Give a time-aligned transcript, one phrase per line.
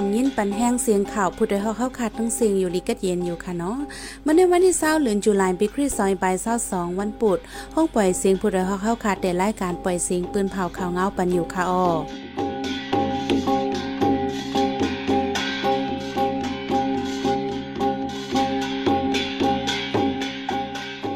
[0.00, 3.78] ถ่อมยินปันแห้งเสียงข่าวผู้ใดเฮาเข้าขาดทั้งเสียงอยู่ลิกัดเย็นอยู่ค่ะเนาะ
[4.22, 6.36] เมื่อในวันที่20เดือนตุลาคมปีคริสต์ศักราช
[6.68, 7.38] 22วันปุด
[7.74, 11.86] ห้องปล่อยเสียงผู้ใดเฮาเข้าขาดแต่รายการปล่อยเสียงปืนเผาข่าวเงาปันอยู่ค่ะอ้อ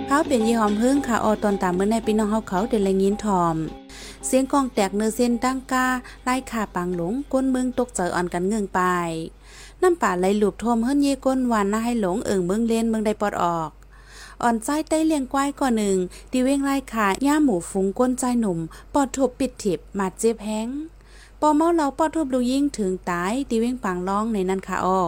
[0.08, 3.56] เขาเป็นยี่หอมเพิ่งค่ะออตอนตามเมื่อในพี่น้องเฮาเขาเดลยินทอม
[4.34, 5.86] สียงกองแตกเนื้อเส้นตั้งกา
[6.24, 8.80] ไล่ขาปังหลงก้นเมืองตกเจออ่อนกันเงื่องไป
[9.82, 13.70] น้ำป่าไหลหลุบท่วมเฮิรนเย่ก้นวานน้าให้หลงเอิงเมืองเลนเมืองได้ปอดออก
[14.42, 15.96] อ่อนใจใต้เลียงก้อยก่อนหนึ่ง
[16.32, 18.58] ดีเว้งไล่ขาย่าหมูฟุงก้นใจหนุ่ม
[18.94, 20.68] ปอดทบปิดถิบมาเจ็บแห้ง
[21.40, 25.00] ปอเมาเราปอดทุบลูยิ่งถึงตายดีเว้งปังร้องในนั้นค่ะอ้อ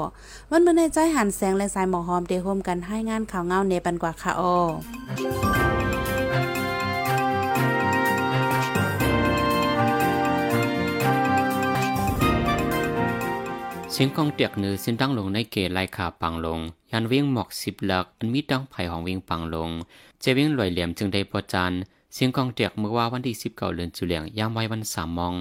[0.51, 4.55] วันเมื่อในใจหันแสงและสายหมอหอมเดโฮมกันให้งานข่าวเงาเนปันกว่าค่ะอ้อ
[13.97, 16.61] เสียงกองเตียกเนือสิ้นตั้งลงในเกลายขาปังลง
[16.93, 19.71] ยันเวียงหมอกสิบหลัก อันมีดังไผ่ของเวียงปังลง
[20.21, 21.73] เจเวียงลอยเหลี่ยมจึงได้ปอจาน
[22.15, 25.35] เสียงกองเตียกเมื่อว่าวันที่สิบเก้าเดือนจุเลียงยามไว้วันสามมอง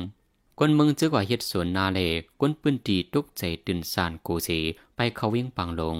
[0.57, 1.99] กวนเมืองจื้อกว่าเฮ็ดสวนนาเล
[2.39, 4.49] กวนปืนตีตุกใจตื่นสานโกเส
[4.95, 5.97] ไปเขาเวียงปังลง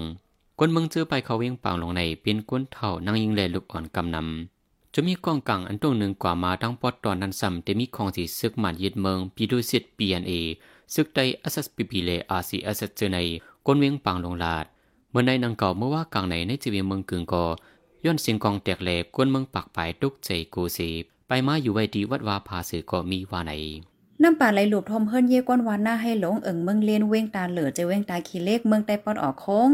[0.58, 10.34] กวนเมืองจื้อไปเขาเวียงปังลงในเป็นกวนเท่านั่งยิงแลลูกอ่อนกำนำจะมีกองกังอันตรงหนึ่งกว่ามาทั้งปอดตอนนั้นซ้ำแต่มีของสีซึกหมันยึดเมืองปีดูสิตปีอันเอ
[10.94, 13.18] ซึกไดอสสปีปีเลอาซีอสเจอใน
[13.66, 14.64] ก้นเวียงปังลงลาด
[15.10, 17.44] เมื่อในนังเก่าเมื่อว่ากลางในในจีเวียงเมืองกึ่งกอ
[18.04, 20.88] ย้อนสียงกองแตกแหลกก้นเมืองปักปลายตุกใจกูสี
[21.28, 23.52] ไปมาอยู่ไว้ดีวัดวาพาสือก็มีว่าไหน
[24.22, 29.70] น้ำป่าไหลหลุบทมเฮิรนเย่ก้อนวานหน้าให้หลงเอิงเมืองเลียนเว้งตาเหลือจะเว้งตาขี้เล็กเมืองไต้ปอดออกโค้ง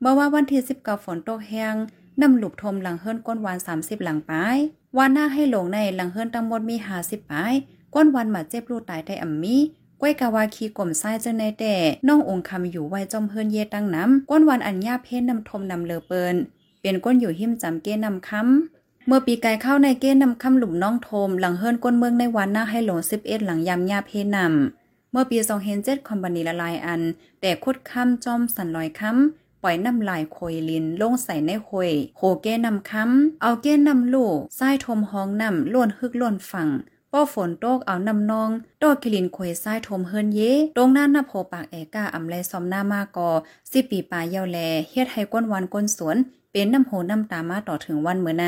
[0.00, 1.74] เมื่อว่าวันที่สิบเก้าฝนตกแห้ง
[2.20, 4.58] น้ำหลุบทมหลังเฮิรนก้นวานสามสิบหลังปลาย
[4.96, 7.54] วานหน้าให้หลงในหลังเฮิรนตั้งหมดมีหาสิบปลาย
[7.94, 9.56] ก้นวานหมาเจ็บรูตายได้อ่ำมี
[10.00, 11.74] ก้วยกาวาคีกลมไส้เจ้าในแต่
[12.08, 16.34] น้ององค์คำอยู่ไว้จอมเฮิรนเยตั้งน้ำก้นวันอัญญาเพศนำทมนำเลอเปิน
[16.80, 27.00] เป็นก้นอยู่หิมจำเก้นำคำเมื่อปีกายเข้าในเก้นำคำหลุมน้องโทมหลังเฮิรนก้นเมืองในวันหน้าให้หลงสิบเอ็ดหลังยำญาเพศนำเมื่อปีสองเฮนเจ็ดคอมบานีละลายอัน
[27.40, 36.68] แต่คุดคำจอมสันลอยคำปล่อยน้ำลายโคยลินลงใส่ในโคยโหเก้นำคำเอาเก้นำลูกไส้ทมห้องนำล้วนฮึกล้วนฝั่ง
[37.12, 38.50] ป้อฝนโตกเอานำนอง
[38.82, 40.40] ดอกกิลินควยซ้ายทมเฮิรนเย
[40.76, 43.28] ตรงหน้าหน้าโพปากแอกาอำไลซอมหน้ามากอ
[43.70, 44.58] สิปีปลายเยาแล
[44.90, 46.16] เฮ็ดให้ก้นวันก้นสวน
[46.52, 48.44] เป็นน้ำโหน้ำตามาต่อถึงวันเมื่อใน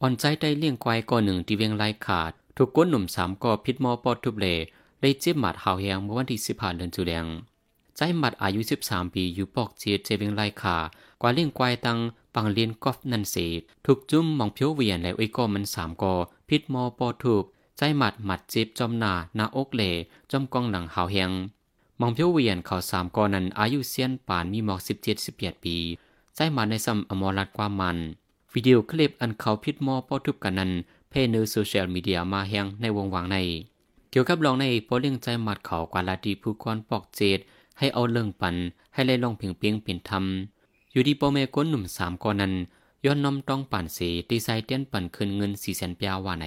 [0.00, 4.46] อ่อนใจได้เลี้ยงควายก่อหนึ่งที่เวียงไลขาด ถูกก้นหนุ่มสามก่อพิษมอปอดทุบเล
[5.00, 7.26] ได้เจ็บหมัดหาวแหงเมื่อวันที่สิบห้าเดือนจุแดง
[7.96, 10.76] ใจหมัดอายุสิบสามปีอยู่ปอกเจียเจเวียงไลขา
[11.20, 11.98] กว่าเลี้ยงควายตัง
[12.34, 13.36] ปังเลียนกอฟนันเส
[13.84, 16.14] ถูกจุ้มมองเพียวเวียนและไอ้ก้อมันสามก่อ
[16.48, 17.44] พิษมอปอดทุบ
[17.78, 19.90] ใจหมัดหมัดจ็บจอมหนาหน้าอกเหล่
[20.30, 21.30] จอมกองหลังหาวแหง
[22.00, 25.76] มองเพียวเวียนเขาสามกอนั้นอายุเซียนป่านมีหมอกสิบเจ็ดสิบแปดปี
[26.34, 27.98] ใจหมัดในซ้ำอมรัดความมัน
[28.52, 30.70] วิดีโอคลิปอันเขาพิษมอปอทุบกันนั้น
[31.10, 33.36] เพเนอร์โซเชียลมีเดียมาแหงในวงวางใน
[34.10, 37.38] เกี่ยวกับลองในโพเลี้ยงใจหมัดเขากวาลาดีผู้กวนปอกเจด
[37.78, 38.54] ให้เอาเรื่องปัน
[38.94, 42.52] ให้ไล่ลองเพียงเปียงเปลี่ยนทำอยู่ดีโปเมก้นหนุ่มสามกอนั้น
[43.04, 43.98] ย้อนน้อมต้องปั่นเส
[44.28, 46.46] ตีไซเตียนปั่นคืนเงินสี่แสนเปียว่าใน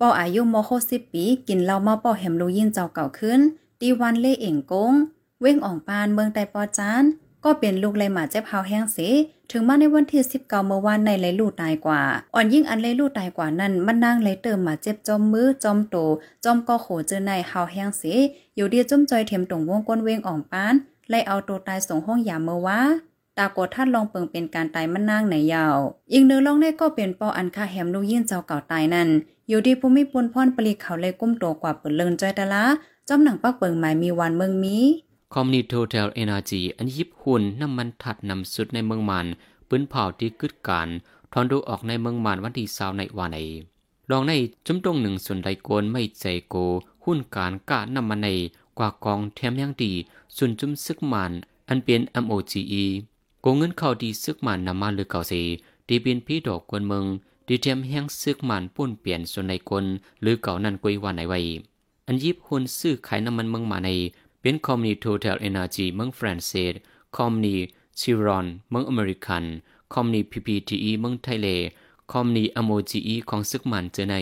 [0.00, 3.40] ปออายุโมโคสิบปี กินเหล้าเมาปอแหมลูยินเจ้าเก่าขึ้น
[3.80, 4.92] ตีวันเล่เอ่งกง
[5.40, 7.04] เว้งอ่องปานเมืองไตปอจาน
[7.44, 8.98] ก็เป็นลูกเลยหมาเจ็บเฮาแห้งเส
[9.50, 12.02] ถึงมาในวันที่สิบเก้าเมื่อวานในเลยลูกตายกว่า
[12.34, 15.96] อ่อนยิ่งอันเลยลูกตายกว่านั้นมันนางเลยเติมหมาเจ็บจอมมือจอมโต
[16.44, 18.02] จอมก็โขเจอในเฮาแห้งเส
[18.56, 20.74] อยู่เดีจุ้มจอยเทียมตรงวงก้นเว้งอ่องปาน
[21.10, 22.80] ไล่เอาตัวตายส่งห้องยาเมื่อวา
[23.38, 25.76] ตากดท่านลองเปิงเป็นการตายมันนางไหนยาว
[26.12, 29.08] อีกเนื้อลองได้ก็เป็นปออันคาแหมลูกยินเจ้าเก่าตายนั่น
[29.48, 32.64] อยู่ดีภูมิปุนพรปลีเขาเลยกุ้มตัวกว่าเปิดเลินจอยตะละ
[33.08, 34.76] จอมหนังปักเปิงหมายมีวันเมืองมี
[35.32, 39.26] คอมนิโทเทลเอนาจีอันยิบหุ่นน้ำมันถัดนำสุดในเมืองมัน
[39.68, 40.88] ปืนเผาที่กึดการ
[41.32, 43.38] ทอนดูออกในเมืองมันวันที่สาวในวันไหน
[44.10, 44.32] ลองใน
[44.66, 46.56] จุ้มตรงหนึ่งส่วนใดโกนไม่ใจโก
[47.04, 48.28] หุ้นการกะนำมันใน
[48.78, 49.92] กว่ากองแถมยังดี
[50.36, 51.32] ส่วนจุ้มซึกมัน
[51.68, 52.84] อันเป็น MOGE
[53.40, 55.42] โกเงินเข้าดีซึกมันนำมาหรือเก่าสี
[55.88, 57.04] ดีเป็นพี่ดอกกวนเมือง
[57.48, 59.84] ดีเทียมแห้งซึกมันป่นเปลี่ยนส่วนในคน
[60.22, 61.40] หรือเก่านันกุยวันไหนไว้
[62.06, 63.88] อันยิบหุนซื้อขายน้ำมันเมืองมาใน
[64.40, 66.74] เป็นคอมนีโทเทลเอเนอร์จีเมืองฝรั่งเศส
[67.16, 67.54] คอมนี
[68.00, 69.44] ซิรอนเมืองอเมริกัน
[69.92, 71.48] คอมนีพีพีทีเมืองไทยเล
[72.12, 74.16] คอมนีอโมจีของซึกมันเจอใน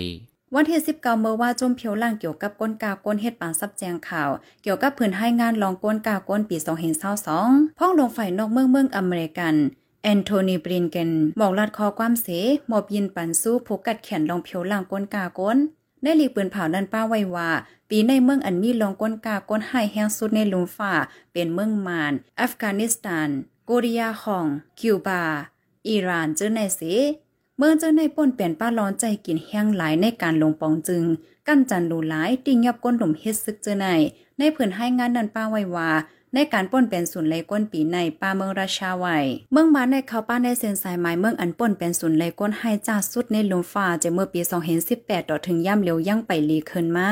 [0.55, 4.31] วันที่สิบเก้าเมื่อว่าจมเพียวล่างเกี่ยวกับก้นกาก้นเฮ็ดปานซับแจงข่าว
[4.63, 9.55] เกี่ยวกับผืนให้งานลองก้นกาก้นปีสองเห็นเศร้าสองพ้องลงฝ่ายนอกเมืองเมืองอเมริกัน
[10.05, 11.11] แอนโทนีบรินเกน
[11.41, 12.27] บอกลัดคอความเส
[12.69, 15.59] หมอบยินปันสู้ผูกกัดแขนลองเพียวล่างก้นกาก้น
[16.03, 17.51] ในหลีกปืนเผานั้นป้าไว้ว่า
[17.91, 20.93] ปีในเมืองอันมีลองก้นกาก้นไห้แห้งสุดในลุมฟ้า
[21.33, 23.29] เป็นเมืองมานอัฟกานิสถาน
[23.67, 24.47] โกเรียาของ
[24.81, 25.23] คิวบา
[25.89, 26.81] อิหร่านเจอในเส
[27.59, 31.05] เมืองเจอในป่นเปลี่ยนป้าร้อนใจกินแห้งหลายในการลงปองจึง
[31.49, 33.87] กั้นจันดูหลายติงยับก้นหลุมเฮ็ดซึกเจอใน
[34.39, 35.91] ในเพิ่นให้งานนันป้าไว้ว่า
[36.35, 39.07] ในการป่นเป็นศูนย์เลยก้นปีในป่าเมืองราชาไว
[39.53, 44.41] เมืองมาในเขาป้าในเซนสายไม้เมืองอันป่นเป็นศูนย์เลยก้นให้จ้าสุดในลมฟ้าจะเมื่อปี
[44.85, 47.11] 2018ต่อถึงย่ำเร็วยั่งไปลีเคินมา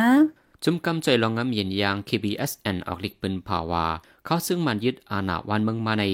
[0.64, 3.84] จุมกำใจลองงำเย็นยาง KBSN ออกลิกปืนภาวา
[4.24, 6.04] เขาซึ่งมันยึดอาณาวันเมืองมาใน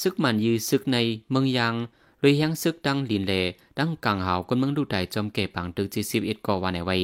[0.00, 0.96] ซึกมันยือซึกใน
[1.30, 1.74] เมืองยาง
[2.20, 3.32] หรือยังซึกดังลินเล
[3.78, 6.96] ดังกังหาวคนเมืองดูใจจอมเก็บปังตึกจีสิบเอ็ดก่อวันในไว้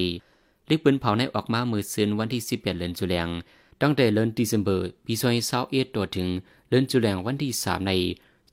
[0.69, 3.29] ลิกปืนเผาในออกมามือซืนวันที่สิบเอ็ดเดือนจุลง
[3.83, 6.29] ตั้งแต่เดือนธันวาคมปีสองพันสิบเอ็ดตัวถึง
[6.69, 7.93] เดือนจุลงวันที่สามใน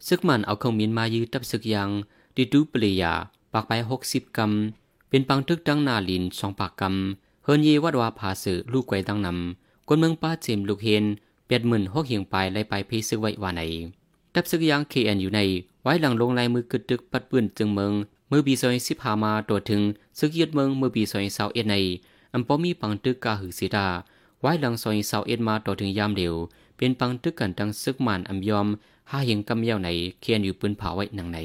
[0.07, 1.89] ซึกมันเอาเครื่องมินมายืดตับซึกยัง
[2.35, 3.05] ดิดูเปลีย
[3.53, 11.05] ปากไปหกสิบกำเป็นปังทึกดังนาลินสองปากกำเฮินเยวัดวาผาสือลูกไกวดังนำคนเมืองป้าเจมลูกเฮน
[11.45, 13.61] เปียดหมื่นหกเหียงไปไล่ไปเพซึกไว้วาไหน
[14.33, 15.39] ตับซึกยังเคแอนอยู่ใน
[15.83, 17.91] ไว้หลังลงลายมือกึดดึกปัดปืนจึงเมือง
[18.27, 19.81] เมื่อปีสองพันสิบหามาตัวถึง
[20.19, 21.75] ซึกยึดเมืองเมื่อปีสองพันสิบเอ็ดใน
[22.33, 23.87] อันปอมีปังตึกกาหือสีดา
[24.41, 26.35] ไว้หลังซอยเสาเอ็ดมาต่อถึงยามเดียว
[26.77, 28.67] เป็นปังตึกกันตั้งซึกมันอำยอม
[29.11, 29.89] ห้าเห็งกำเยาไหน
[30.21, 31.39] เคียนอยู่ปืนเผาไว้หนังไหน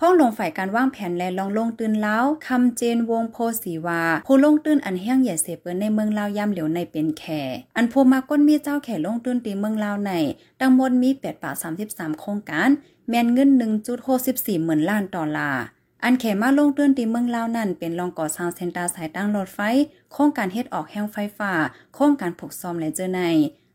[0.00, 2.16] พ้องลงฝ่ายการว่างแผนและลองลงตื่นเล้า
[2.46, 7.42] คำเจนวงโพสีวาผู้ลงตื่นอันแห้งใหญ่เสเปินในเมืองลาวยามเหลียวในเป็นแข่
[7.76, 10.12] อันโพมาก้นมีเจ้าแข่ลงตื่นตีเมืองลาวใน
[10.60, 12.68] ดังมดมีแปดป่าสามสิบสามโครงการ
[13.08, 15.62] แมนเงินหนึ่งจุดหกสิบสี่หมื่นล้านดอลลาร์
[16.08, 19.60] อันแขมาลงเตือนตีเมืองลาวนั่นเป็นรองก่อสร้างเซ็นตาสายตั้งรถไฟ
[20.12, 21.52] โครงการเฮ็ดออกแห้งไฟฟ้า
[21.94, 23.20] โครงการผูกซ่อมและเจอใน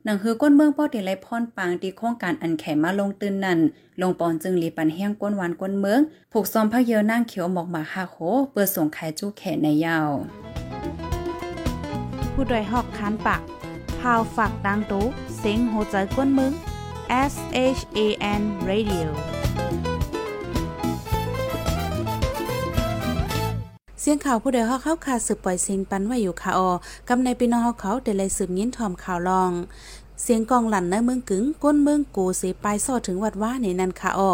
[0.03, 3.59] หนังฮือก้นเมืองป้อตีไรพรปางตีโครงการอันแขมาลงตื่นนั่น
[4.01, 5.99] ลงปอนจึงรีปันแห้งก้นหวานก้นเมือง
[6.31, 8.17] ผูกซ่อมพระเยอนั่งเขียวหมอกหมาคาโค
[8.53, 10.09] เปิดส่งขายจู้แขนในยาว
[12.33, 13.41] ผู้ดยหอกคานปาก
[13.99, 15.05] พาวฝากดังตู้
[15.37, 16.51] เซ็งโหใจก้นเมือง
[17.31, 17.33] S
[17.77, 17.99] H A
[18.39, 19.09] N Radio
[24.03, 26.71] เสียงข่าวผู้ใดฮอกเข้าคาสืบปล่อยสิงปันไว้อยู่ค่ะออ
[27.09, 29.51] กำในพี่น้องเขาเดลัยสืบยินทอมข่าวลอง
[30.21, 34.31] เสียงกองหลั่นในเมืองกึ๋งก้นเมืองกูเสียปลายซ่อถึงวัดว่าในนันค่ะออ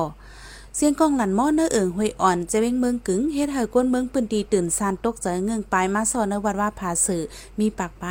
[0.80, 7.22] เสียงกองหลันหม้อเนื้อเอิงห้วยอ่อนจะเว้งเมืองกึ๋งเฮ็ดให้ก้นเมืองปืนดีตื่นซานตกใจเงืองปลายมาสอนในวัดว่าผาสื่อ
[7.60, 8.06] มีปากไป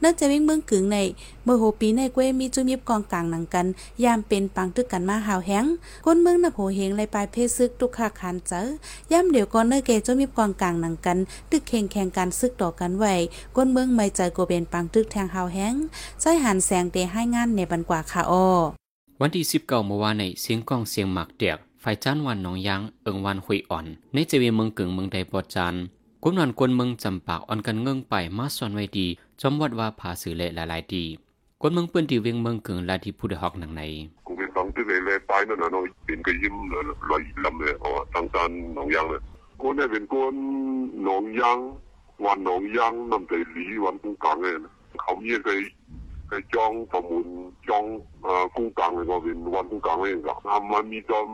[0.00, 0.98] เนื่องจะเว้งเมืองกึ๋งใน
[1.44, 3.66] เมื่อโหปีในกวยมีจุมีบกองกลางหนังกัน
[4.04, 5.64] ยามเป็นปังตึกกันมาหาวแหง
[6.06, 8.52] ก้นเมืองนับโหเฮงไลปลายเพศซึกตุกขาคานเจ
[9.10, 11.18] อย่ำเดี๋ยวก่อนเนื้อเกจุมีบกองกลางหนังกัน
[11.50, 13.14] ตึกแข่งแข่งกันซึกต่อกันไว้
[13.56, 15.74] ก้นเมืองไม่ใจโกเป็นปังตึกแทงหาวแหง
[16.20, 18.46] ใจหันแสงเตให้งานในบันกว่าค่ะอ้อ
[19.20, 25.74] วันที่19เมื่อวานในเสียงกองเสียงหมักเดียก ฝ่ายจ้านวันหนองยางเอิงวันหุยอ่อนในเจวีเมืองกึ่งเมืองใดปอดจาน
[26.22, 29.06] กุนวันกวนเมืองจำปากอ่อนกันเงื่งไปมาสอนไว้ดี
[29.40, 31.04] จอมวัดว่าผาสื่อเละหลายๆดี
[31.60, 33.82] กวนเมืองเปื้นดีเวียงเมืองกึ่งลาที่ผู้ดหอกหนังใน
[34.26, 36.54] กูเป็นฟังที่เลยไปนั่นน่ะเนาะเป็นกระยิ้ม
[37.10, 39.22] ลอยลำเลยอ๋อทางการหนองยางเลย
[39.60, 40.34] กูเนี่ยเป็นกวน
[41.04, 41.58] หนองยาง
[42.24, 44.54] วันหนองยางนำใจหลีวันกุ้งกลางเนี่ย
[45.02, 45.60] เขาเยี่ยเคย
[46.26, 47.26] เคยจองประมูล
[47.68, 47.84] จอง
[48.22, 51.28] เอ่อกุ้งกลางเลยก็เป็นวันกุ้งกลางเลยองก็ทำมันมีจอม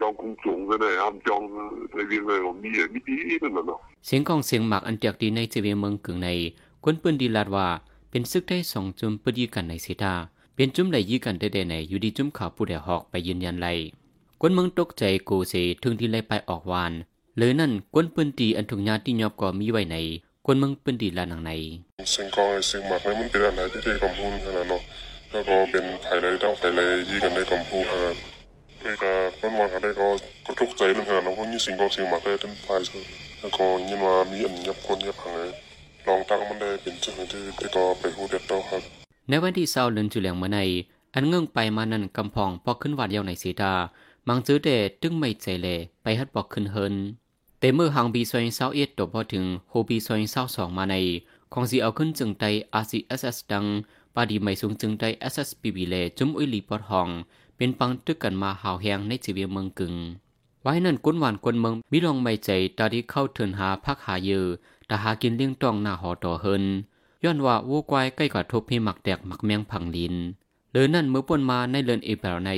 [0.00, 1.42] จองคงสูงกันเลยอ้ำจอง
[1.94, 6.28] ในเวียงเลยมีมีดีนั่นแหละเสียงของเสียงหมากอันจากดีในเจเวียงเมืองกึ่งใน
[6.84, 7.68] กวนปืนดีลาดว่า
[8.10, 10.14] เป็นซึกได้สองจุ่มปืนยีกันในเสตา
[10.54, 13.68] เป็นจุ่มไหลยีกันได้ๆใน อยู่ดีจุ่มข่าวผู้ใดหอกไปยืนยันไล
[14.40, 16.92] กวนเมืองตกใจโกเสถึงที่ไล่ไปออกวาน
[17.38, 19.96] เลยนั่นกวนปืนตีอันถุงยาที่ยอบก็มีไว้ใน
[20.46, 21.50] กวนเมืองปืนดีลานังใน
[22.10, 24.82] เสียงกองเสียงหมากนั้นมันเป็นอะไรที่ได้กำพูนขนาดเนาะ
[25.30, 28.33] แล้วก็เป็นไผ่เลยต้องไผ่เลยยีกันได้กำพูนขนาด
[28.84, 30.06] นี่ก็มันวันอะไรก็
[30.46, 32.80] ก็ทุกใจนึงค่ะน้องคนนี้สิ่งก็สิ่งมาได้ทั้งฝ่าย
[33.40, 38.82] แล้วก็ยินว่ามีอันยับคนยับหังเลองตั้งมันได้เป็นจุดที่แกก็ไปหูเด็ดต่อครับ
[39.28, 40.58] ในวันที่เศร้าเลืนจุเหลียงมื่อใน
[41.14, 43.72] อันเงื่องไปมานั่นกำพองพอขึ้นวัดเยาวในสีดา
[44.28, 44.70] มังจื้อเด
[45.02, 45.66] ตึงไม่ใจเล
[46.02, 46.94] ไปฮัดบอกขึ้นเฮิน
[47.60, 50.94] แต่เมื่อหางบีซอยเศร้าเอ็ดตัวพอถึงโฮบีซอยเศร้าสองมาใน
[51.52, 53.64] ของสีเอาขึ้นจึงไตอาซีเอสเอสดัง
[54.14, 57.08] ปาดีไม่สูงจึงไตเอสเอสปีบีเลจุ้มอุยลีปอดหอง
[57.56, 59.94] เป็นปังตึกกันมาหาวแหงในจีเวียเมืองกึง
[60.62, 64.44] ไว้นั่นกุนหวานกวนเมืองมิลองไม่ใจตาที่เข้าเถินหาพักหาเยอ
[64.86, 66.64] แต่หากินเลี้ยงตองหน้าหอต่อเฮิน
[67.24, 70.14] ย้อนว่าวัวควายใกล้กว่าทบให้หมักแดกหมักแมงผังลิน
[70.72, 72.50] เลยนั่นเมื่อป่นมาในเลือนเอเปลใน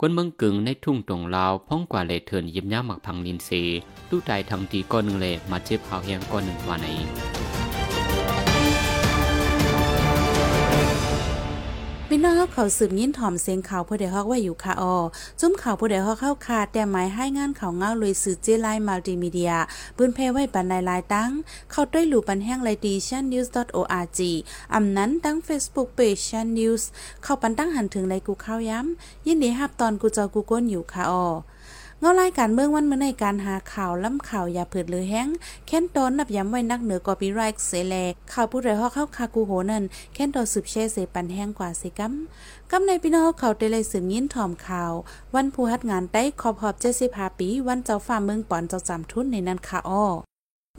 [0.00, 3.50] กวนเมืองกึ่งในทุ่งตรงลาวพ้องกว่าเลเถินยิบย่าหมักพังลินเซ
[4.10, 6.88] ลูกใจทำตีก้อนหนึ่งเลยมาเจ็บหาวแหงก้อนหนึ่งวันไหน
[12.16, 14.96] พี่น้องเขาสืบยินถ่อมเสียงข่าวผู้ใดฮอกว่าอยู่ค่ะออ
[15.40, 19.52] จุ้มข่าวผู้ใดฮอกเข้าคาแต่หมายให้งานข่าวเงาลุยสื่อเจไลมัลติมีเดีย
[19.96, 21.30] ปืนเพไว้ปันในลายตั้ง
[21.70, 24.20] เข้าด้วยหลู่ปันแห้งไลดีชันนิวส์ .org
[24.74, 26.88] อำนั้นตั้ง Facebook Page ชันนิวส์
[27.22, 31.26] เข้าปันตั้งหันถึงในกูเข้าย้ำยินดีฮับตอนกูเจอกูก้นอยู่ค่ะออ
[32.06, 35.28] งารายการเมืองวันเมื่อในการหาข่าวล้ำข่าวอย่าเผิดหรือแห้ง
[35.66, 37.94] แค้นตอนนับย้ำไว้นักเหนือกอปีไรค์เสแล
[38.32, 39.84] ข่าวผู้ใดฮอกเข้าคากูโหนั่น
[40.14, 42.12] แค้นตอสืบเชเสปันแห้งกว่าสิกัม
[42.70, 44.92] กำในพี่น้องเขาได้เลยสืบยินถ่อมข่าว
[45.34, 46.74] วันผู้ฮัดงานได้ขอบหอบ
[47.06, 50.04] 75ปี วันเจ้าฟ้าเมืองปอนเจ้าจำทุนในนั้นค่ะอ้อ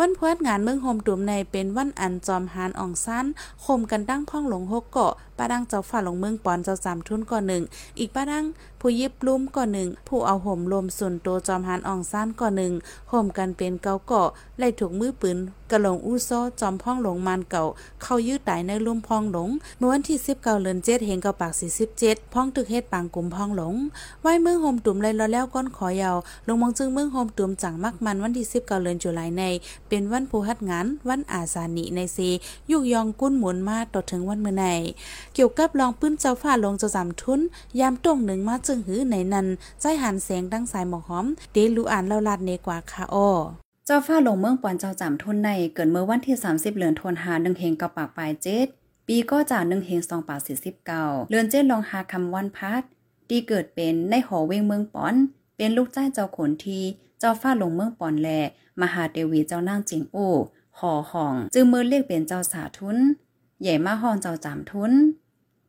[0.01, 3.25] วันพวดงานเมืองโฮมตุมในเป็นวันอันจอมหานอ่องซัน
[3.65, 7.63] คมกันตั้งพ้องหลงหกเกาะป้าดังเจ้าฝ่าหลงเมืองปอนเจ้าสามทุนก่อนหนึ่ง
[7.99, 8.45] อีกป้าดัง
[8.81, 12.73] ผู้ยิบลุ่มก่อนหนึ่ง ผู้เอาห่มลมส่วนตัวจอมหานอ่องซันก่อนหนึ่ง
[13.11, 14.27] ห่มกันเป็นเกาเกาะ
[14.59, 15.37] ไล่ถูกมือปืน
[15.71, 17.63] กระหลงอู้โซจอมพ้องหลงมันเก่า
[18.01, 23.75] เข้ายืดตายในลุ่มพ้องหลงเมื่อวันที่สิบเก้าเดือนเจ็ดเห็นเกาปากสี่สิบเจ็ดพ้องตึกเฮ็ดปางกลุ่มพ้องหลง
[24.21, 29.43] ไว้มืองโฮมตุ่มเลยแล้วแล้วก้อนขอยาวลงมองจึงมืองโฮมตุ่มจังมักมันวันที่สิบเก้าเดือนจุลายใน
[29.89, 32.29] เป็นวันผู้ฮัดงาน วันอาสานิในซี
[32.71, 34.65] ยุกยองกุ้นหมุนมาต่อถึงวันเมื่อใน
[35.35, 37.41] เกี่ยวกับลองปื้นเจ้าฟ้าลงเจะสามทุน
[37.79, 39.47] ยามตรงหนึ่งมาจึงหือในนั้น
[39.81, 43.29] ใจหันแสงดังสายหมอกหอม เดลูอ่านเล่าลาดเนกว่าค่ะอ้อ
[43.85, 48.67] เจ้าฟ้าลงเมืองปอนเจ้าจำทุนในเกิดเมื่อวันที่ 30 เดือนธันวาหนึ่งเฮงกับปากปลายเจ็ด
[49.07, 52.81] ปีก็จ่าหนึ่งเฮงสองปากสี่สิบเก้าเลือนเจ็ดลองหาคำวันพัด
[53.29, 55.15] ที่เกิดเป็นในหอเวงเมืองปอน
[55.57, 56.79] เป็นลูกจ้าเจ้าขนที
[57.19, 58.29] เจ้าฟ้าลงเมืองปอนแล
[58.81, 60.17] มหาเทวีเจ้านางจิงโอ
[60.79, 62.97] หอห้อง จึงมือเรียกเป็นเจ้าสาทุน
[63.61, 64.91] ใหญ่มาห้องเจ้าจำทุน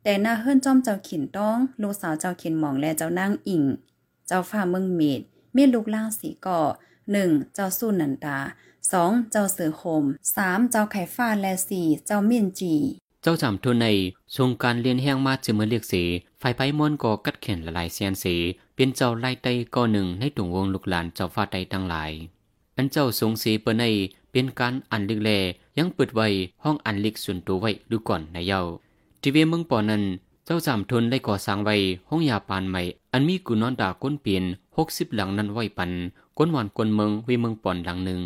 [0.07, 3.63] แต่หน้าเฮิรนจอมเจ้าขินต้อง ลูกสาวเจ้าขินหมองและเจ้านางอิง
[4.27, 5.21] เจ้าฟ้าเมืองเมด
[5.53, 6.59] เมีลูกล่างสีก่อ
[7.11, 8.37] หนึ่งเจ้าสู้นันตา
[8.91, 10.03] สองเจ้าเสือโคม
[10.35, 12.73] สามเจ้าไข่ฟ้าและสี่เจ้าเมียนจี
[13.23, 13.87] เจ้าจำทุนใน
[14.35, 16.03] ทรงการเรียนแห้งมาจึงเมื่อเรียกสี
[16.39, 18.35] ไฟไปมอนก่อกัดเข็นละลายเซียนสี
[18.75, 22.11] เป็นเจ้าไล่ไตก่อหนึ่งในตุงวงลูกหลานเจ้าฟ้าไตตั้งหลาย
[22.77, 23.83] อันเจ้าทรงสีเปิ้นใน
[24.31, 25.29] เป็นการอันลิกแล
[25.77, 26.27] ยังเปิดไว้
[26.63, 28.61] ห้องอันลิกส่วนตัวไว้ดูก่อนในเย้า
[29.27, 30.03] ทีเวเมืองปอนั้น
[30.45, 31.75] เจ้าจำทนได้ก่อสร้างไว้
[32.09, 32.81] ห้องยาปานใหม่
[33.13, 34.43] อันมีกุนอนดาก้นเปลี่ยน
[34.77, 35.91] หกสิบหลังนั้นไว้ปัน
[36.37, 38.21] ก้นหวานก้นเมืองวิเมืองปอนหลังหนึ่ง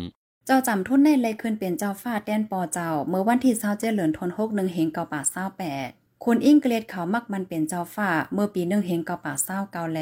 [0.46, 5.88] เจ้าจำทุนในเลยคืนเป็นเจ้าฟ้าแดนปอเจ้า เมื่อวันที่เศร้าเจริญทนหกหนึ่งเฮงเกาป่าเศร้าแปด
[6.24, 10.00] คุณอิงเกรดเขามักมันเป็นเจ้าฟ้า เมื่อปีหนึ่งเฮงเกาป่าเศร้าเกาแล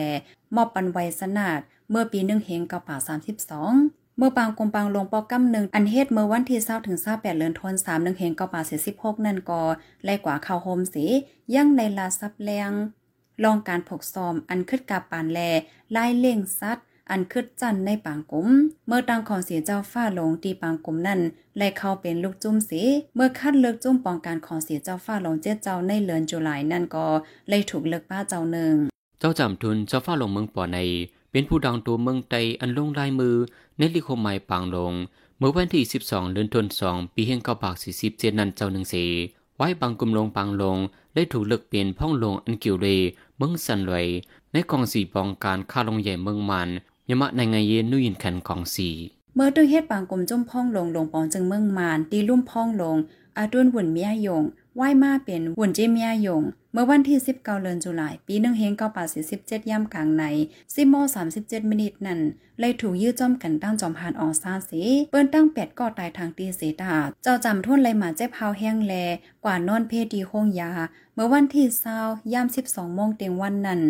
[0.55, 3.73] มอบปันไวสนาดเมื่อปีหนึ่งเฮงเกาป่าสามสิบสอง
[4.21, 9.63] เมื่อปางกลมปางลงปอกำหนึ่งอันเฮ็ดเมื่อวันที่เศร้าถึงเศร้าแปดเลือนทนสามหนึ่งเฮงเกาป่าเสียสิบหกนั่นกอ
[10.05, 11.05] ไล่กว่าข่าวโฮมสี
[11.55, 12.73] ยั่งในลาซับแรง
[13.45, 15.39] ลองการผกซอมอันคึดกาปานแล
[15.93, 16.79] ไล่เล่งซัด
[17.11, 18.49] อันคึดจันในปางกุม
[18.87, 21.21] เมื่อตังของเสียเจ้าฟ้าหลงตีปางกุมนั่น
[21.59, 22.83] และเข้าเป็นลูกจุ้มสี
[23.15, 27.07] เมื่อคัดเลือกจุ้มปองกันของเสียเจ้าฟ้าหลงเจ็ดเจ้าในเลือนจุลายนั่นก็
[27.49, 28.75] เลยถูกเลิกป้าเจ้าหนึ่ง
[29.21, 30.79] เจ้าจำทุนเจ้าฟ้าลงเมืองปอใน
[31.33, 33.35] เป็นผู้ดังตัวเมืองไตอันลงลายมือ
[33.81, 34.95] ในลิโคมไมปางลง
[35.39, 37.75] เมื่อวันที่ 12 เดือนธันวาคมปีเฮงเก้าปาก
[38.07, 38.95] 47นั้นเจ้าหนึ่งเส
[39.57, 40.77] ไว้บางกุมลงปางลง
[41.15, 42.87] ได้ถูกเลิกเปลี่ยนพ่องลงอันเกี่ยวเร
[43.37, 44.07] เมืองสันเลย
[44.53, 46.69] ในกองสีปองการฆ่าลงใหญ่เมืองมัน
[47.09, 48.89] ยมะในไงเย็นนุยินแขนของสี
[49.35, 52.97] เมื่อตึงเฮ็ดปางกลมจุ่มพ่องลงลงปองจึงเมืองมานตีลุ่มพ่องลง
[53.39, 54.43] อาดุนหุ่นเมียยง
[54.77, 60.25] ไหว้มาเป็นหุ่นเจเมียยง เมื่อวันที่ 19เดือนตุลายปีหนึ่งเฮงเก้าป่าสิบเจ็ดย่ำกลางใน
[60.75, 62.21] สิโมสามสิบเจ็ดมินิทนั่น
[62.61, 68.95] เลยถูกยื้อจ้อมกันตั้งจอมพานออกซาสีเปิ้นตั้งแปดก่อตายทางตีเสดาเจ้าจำทุ่นเลยหมาเจ็บเฮาแห้งแล
[69.45, 70.71] กว่านอนเพดีโคงยา
[71.15, 71.99] เมื่อวันที่เศร้า
[72.33, 73.81] ย่ำสิบสองโมงเต็งวันนั้น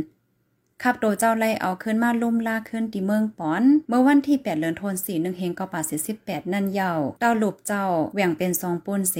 [0.84, 5.80] ขับโตเจ้าไล่เอาขึ้นมาลุ่มลากขึ้นที่เมืองปอน เมื่อวันที่ 8เดือนธันวาคม1เฮงกป่า
[6.16, 7.84] 48 นั่นยาวเต้าหลบเจ้า
[8.14, 9.16] แหว่งเป็นสองปูนเส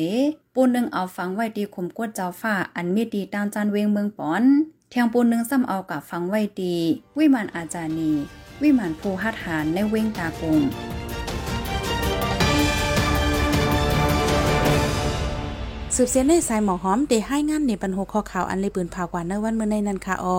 [0.55, 4.45] ปูนหนึ่งเอาฝังไว้ดีคุมกวดเจ้าฟ้า อันมีดีตามจานเวงเมืองปอน
[4.91, 6.77] เทียงปูนหนึ่งซ้ำเอากับฝังไว้ดี
[7.19, 8.11] วิมานอาจานี
[8.63, 10.61] วิมานภูหัตหารในเวงตากุง
[15.95, 20.37] สืบเสียนในสายหมอหอมได้ให้งานในบรรโหข้อข่าวอันเลยปืนผ่ากว่าในวันเมื่อในนันค่ะอ้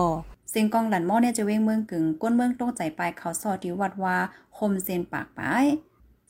[0.54, 4.16] เสียงกองหลันหม้อเนี่ยจะเว้งเมืองกึ่งก้นเมืองต้องใจปลายเขาซอที่วัดว่า
[4.56, 5.64] คมเซนปากปาย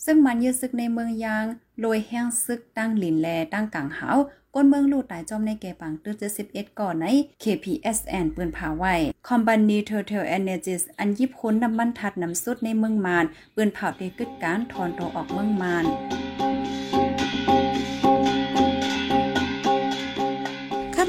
[0.04, 1.44] ซึ่งมันยืดซึกในเมืองยาง
[1.80, 4.18] โรยแห้งซึกตั้งหลินแลตั้งกลางหาว
[4.54, 6.14] ก้นเมืองลูดตายจอมในแก่ปังตื้อ
[6.48, 7.06] 71ก่อนใน
[7.42, 8.94] KPSN ปืนผาไว้
[9.28, 13.24] Company Total Energies อันยิบค้นน้ำมันทัดน้ำสุดในเมืองมาน
[13.54, 15.84] ปืนเผาได้กึดการถอนตัวออกเมืองมาน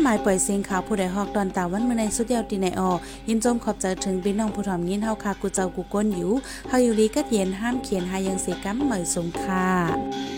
[0.04, 2.92] หมายปล่อยเสียงข่าวผู้ใดฮอกตอนตาวันเมื่อในสุดเดียวตีในออ
[3.28, 6.32] ยินจมขอบใจถึงพี่น้องผู้ถ่อมยินเฮาคากูเจ้ากูก้นอยู่
[6.70, 10.33] เฮาอยู่ลีกัดเย็นห้ามเขียนหายังเสกัมเหมยสงค่ะ